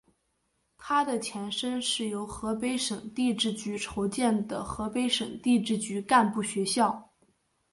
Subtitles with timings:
[0.79, 7.07] 他的前身是由河北省地质局筹建的河北省地质局干部学校。